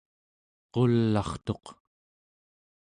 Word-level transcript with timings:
qul'artuq 0.73 1.65